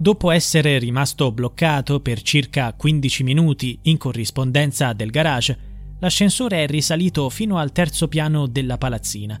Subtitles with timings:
[0.00, 5.58] Dopo essere rimasto bloccato per circa 15 minuti in corrispondenza del garage,
[5.98, 9.40] l'ascensore è risalito fino al terzo piano della palazzina.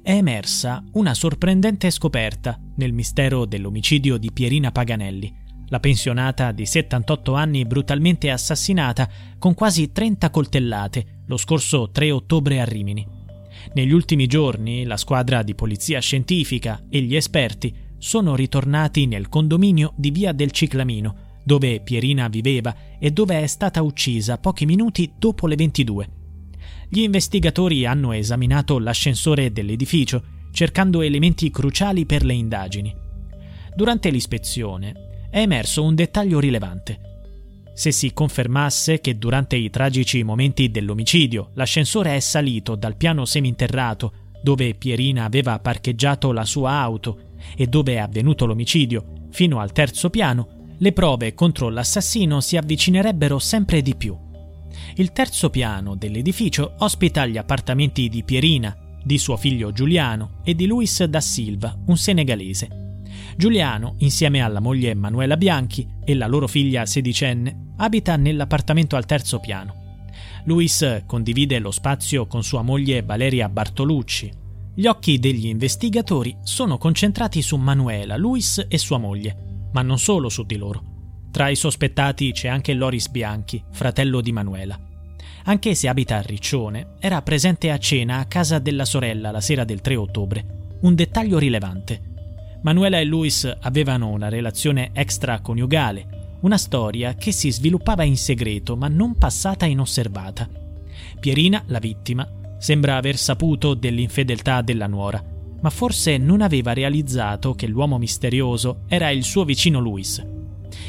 [0.00, 5.34] È emersa una sorprendente scoperta nel mistero dell'omicidio di Pierina Paganelli,
[5.70, 12.60] la pensionata di 78 anni brutalmente assassinata con quasi 30 coltellate lo scorso 3 ottobre
[12.60, 13.04] a Rimini.
[13.74, 19.92] Negli ultimi giorni la squadra di polizia scientifica e gli esperti sono ritornati nel condominio
[19.96, 25.46] di Via del Ciclamino, dove Pierina viveva e dove è stata uccisa pochi minuti dopo
[25.46, 26.08] le 22.
[26.88, 32.94] Gli investigatori hanno esaminato l'ascensore dell'edificio, cercando elementi cruciali per le indagini.
[33.74, 37.00] Durante l'ispezione è emerso un dettaglio rilevante.
[37.74, 44.12] Se si confermasse che durante i tragici momenti dell'omicidio l'ascensore è salito dal piano seminterrato
[44.42, 50.10] dove Pierina aveva parcheggiato la sua auto e dove è avvenuto l'omicidio, fino al terzo
[50.10, 54.16] piano, le prove contro l'assassino si avvicinerebbero sempre di più.
[54.94, 60.66] Il terzo piano dell'edificio ospita gli appartamenti di Pierina, di suo figlio Giuliano e di
[60.66, 63.02] Luis da Silva, un senegalese.
[63.36, 69.38] Giuliano, insieme alla moglie Manuela Bianchi e la loro figlia sedicenne, abita nell'appartamento al terzo
[69.38, 70.02] piano.
[70.44, 74.30] Luis condivide lo spazio con sua moglie Valeria Bartolucci,
[74.78, 80.28] gli occhi degli investigatori sono concentrati su Manuela, Luis e sua moglie, ma non solo
[80.28, 80.82] su di loro.
[81.32, 84.78] Tra i sospettati c'è anche Loris Bianchi, fratello di Manuela.
[85.46, 89.64] Anche se abita a Riccione, era presente a cena a casa della sorella la sera
[89.64, 90.76] del 3 ottobre.
[90.82, 92.00] Un dettaglio rilevante.
[92.62, 98.86] Manuela e Luis avevano una relazione extraconiugale, una storia che si sviluppava in segreto ma
[98.86, 100.48] non passata inosservata.
[101.18, 105.22] Pierina, la vittima, Sembra aver saputo dell'infedeltà della nuora,
[105.60, 110.24] ma forse non aveva realizzato che l'uomo misterioso era il suo vicino Luis.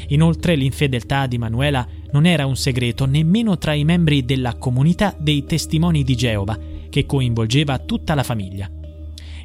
[0.08, 5.44] Inoltre l'infedeltà di Manuela non era un segreto nemmeno tra i membri della comunità dei
[5.44, 6.58] testimoni di Geova,
[6.88, 8.68] che coinvolgeva tutta la famiglia.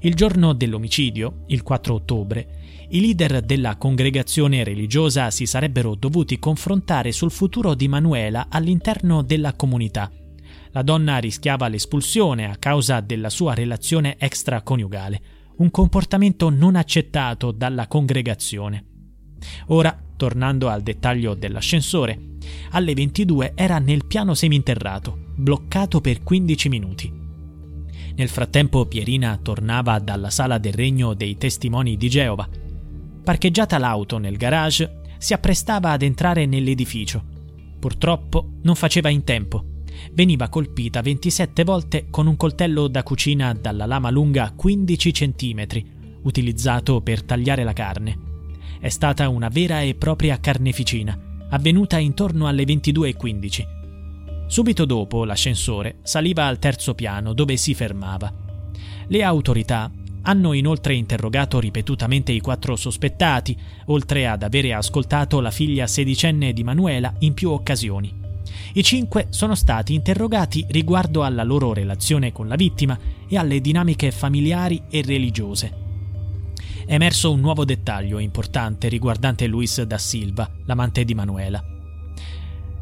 [0.01, 2.47] Il giorno dell'omicidio, il 4 ottobre,
[2.89, 9.53] i leader della congregazione religiosa si sarebbero dovuti confrontare sul futuro di Manuela all'interno della
[9.53, 10.09] comunità
[10.75, 15.21] la donna rischiava l'espulsione a causa della sua relazione extraconiugale,
[15.57, 18.83] un comportamento non accettato dalla congregazione.
[19.67, 22.19] Ora, tornando al dettaglio dell'ascensore,
[22.71, 27.13] alle 22 era nel piano seminterrato, bloccato per 15 minuti.
[28.15, 32.49] Nel frattempo Pierina tornava dalla sala del regno dei testimoni di Geova.
[33.23, 37.23] Parcheggiata l'auto nel garage, si apprestava ad entrare nell'edificio.
[37.79, 39.69] Purtroppo non faceva in tempo
[40.13, 45.65] veniva colpita 27 volte con un coltello da cucina dalla lama lunga 15 cm,
[46.23, 48.17] utilizzato per tagliare la carne.
[48.79, 51.17] È stata una vera e propria carneficina,
[51.49, 54.47] avvenuta intorno alle 22.15.
[54.47, 58.31] Subito dopo l'ascensore saliva al terzo piano dove si fermava.
[59.07, 59.91] Le autorità
[60.27, 63.55] hanno inoltre interrogato ripetutamente i quattro sospettati,
[63.87, 68.24] oltre ad avere ascoltato la figlia sedicenne di Manuela in più occasioni.
[68.75, 74.11] I cinque sono stati interrogati riguardo alla loro relazione con la vittima e alle dinamiche
[74.11, 75.83] familiari e religiose.
[76.85, 81.63] È emerso un nuovo dettaglio importante riguardante Luis da Silva, l'amante di Manuela.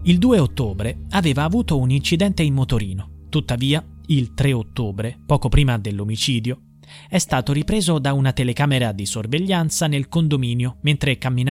[0.02, 5.78] Il 2 ottobre aveva avuto un incidente in motorino, tuttavia il 3 ottobre, poco prima
[5.78, 6.60] dell'omicidio,
[7.08, 11.52] è stato ripreso da una telecamera di sorveglianza nel condominio mentre camminava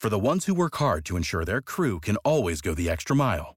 [0.00, 3.14] For the ones who work hard to ensure their crew can always go the extra
[3.16, 3.56] mile,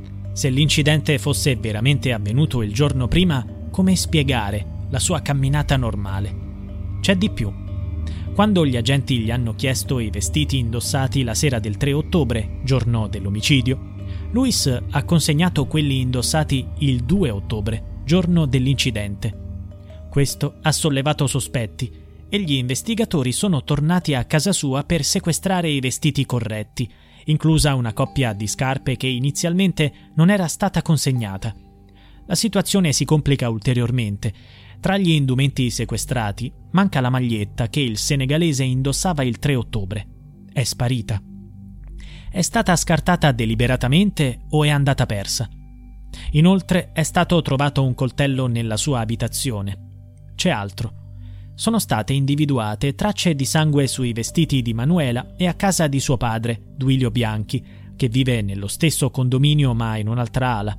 [0.33, 6.49] Se l'incidente fosse veramente avvenuto il giorno prima, come spiegare la sua camminata normale?
[7.01, 7.51] C'è di più.
[8.33, 13.07] Quando gli agenti gli hanno chiesto i vestiti indossati la sera del 3 ottobre, giorno
[13.07, 13.89] dell'omicidio,
[14.31, 19.37] Luis ha consegnato quelli indossati il 2 ottobre, giorno dell'incidente.
[20.09, 21.91] Questo ha sollevato sospetti
[22.29, 26.89] e gli investigatori sono tornati a casa sua per sequestrare i vestiti corretti,
[27.25, 31.53] inclusa una coppia di scarpe che inizialmente non era stata consegnata.
[32.25, 34.33] La situazione si complica ulteriormente.
[34.79, 40.07] Tra gli indumenti sequestrati manca la maglietta che il senegalese indossava il 3 ottobre.
[40.51, 41.21] È sparita.
[42.29, 45.49] È stata scartata deliberatamente o è andata persa?
[46.31, 49.89] Inoltre è stato trovato un coltello nella sua abitazione.
[50.35, 51.00] C'è altro
[51.55, 56.17] sono state individuate tracce di sangue sui vestiti di Manuela e a casa di suo
[56.17, 57.63] padre, Duilio Bianchi,
[57.95, 60.77] che vive nello stesso condominio ma in un'altra ala.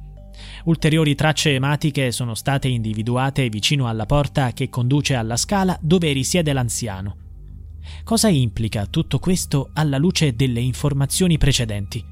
[0.64, 6.52] Ulteriori tracce ematiche sono state individuate vicino alla porta che conduce alla scala dove risiede
[6.52, 7.16] l'anziano.
[8.04, 12.04] Cosa implica tutto questo alla luce delle informazioni precedenti?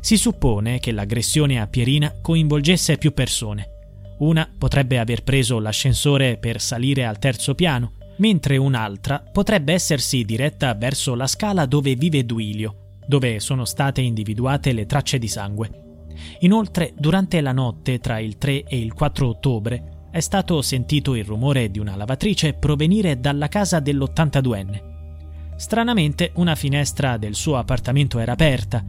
[0.00, 3.73] Si suppone che l'aggressione a Pierina coinvolgesse più persone.
[4.18, 10.74] Una potrebbe aver preso l'ascensore per salire al terzo piano, mentre un'altra potrebbe essersi diretta
[10.74, 15.82] verso la scala dove vive Duilio, dove sono state individuate le tracce di sangue.
[16.40, 21.24] Inoltre, durante la notte tra il 3 e il 4 ottobre, è stato sentito il
[21.24, 24.92] rumore di una lavatrice provenire dalla casa dell'82enne.
[25.56, 28.84] Stranamente, una finestra del suo appartamento era aperta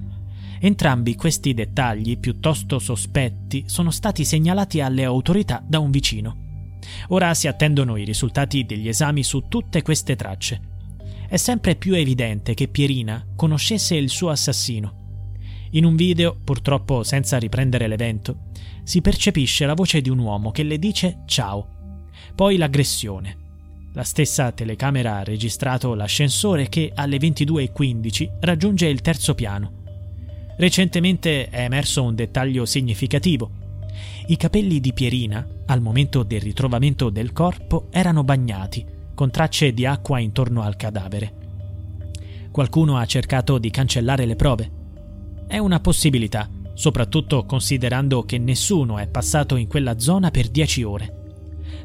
[0.66, 6.80] Entrambi questi dettagli, piuttosto sospetti, sono stati segnalati alle autorità da un vicino.
[7.10, 10.60] Ora si attendono i risultati degli esami su tutte queste tracce.
[11.30, 15.68] È sempre più evidente che Pierina conoscesse il suo assassino.
[15.74, 18.46] In un video, purtroppo senza riprendere l'evento,
[18.82, 21.68] si percepisce la voce di un uomo che le dice ciao.
[22.34, 23.38] Poi l'aggressione.
[23.94, 29.84] La stessa telecamera ha registrato l'ascensore che alle 22.15 raggiunge il terzo piano
[30.58, 33.64] Recentemente è emerso un dettaglio significativo.
[34.28, 39.86] I capelli di Pierina, al momento del ritrovamento del corpo, erano bagnati, con tracce di
[39.86, 41.34] acqua intorno al cadavere.
[42.52, 44.72] Qualcuno ha cercato di cancellare le prove.
[45.46, 51.24] È una possibilità, soprattutto considerando che nessuno è passato in quella zona per dieci ore.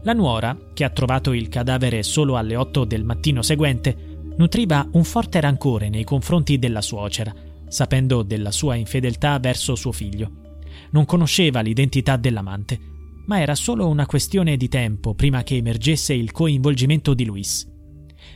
[0.02, 3.96] La nuora, che ha trovato il cadavere solo alle 8 del mattino seguente,
[4.36, 10.58] nutriva un forte rancore nei confronti della suocera sapendo della sua infedeltà verso suo figlio.
[10.90, 12.78] Non conosceva l'identità dell'amante,
[13.26, 17.66] ma era solo una questione di tempo prima che emergesse il coinvolgimento di Luis.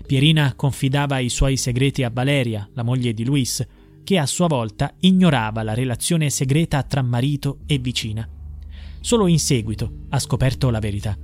[0.06, 3.66] Pierina confidava i suoi segreti a Valeria, la moglie di Luis,
[4.04, 8.28] che a sua volta ignorava la relazione segreta tra marito e vicina.
[9.00, 11.16] Solo in seguito ha scoperto la verità.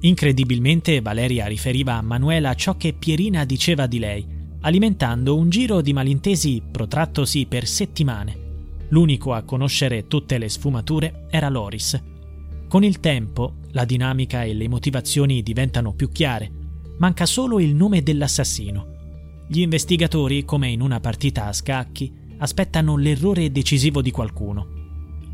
[0.00, 4.26] Incredibilmente Valeria riferiva a Manuela ciò che Pierina diceva di lei,
[4.60, 8.46] alimentando un giro di malintesi protrattosi per settimane.
[8.88, 12.00] L'unico a conoscere tutte le sfumature era Loris.
[12.68, 16.50] Con il tempo la dinamica e le motivazioni diventano più chiare.
[16.98, 18.96] Manca solo il nome dell'assassino.
[19.46, 24.76] Gli investigatori, come in una partita a scacchi, aspettano l'errore decisivo di qualcuno.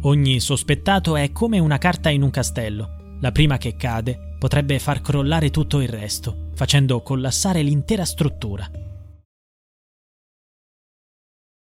[0.02, 3.16] Ogni sospettato è come una carta in un castello.
[3.20, 8.70] La prima che cade potrebbe far crollare tutto il resto, facendo collassare l'intera struttura.